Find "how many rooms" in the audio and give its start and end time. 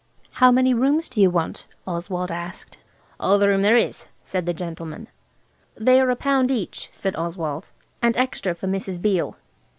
0.31-1.09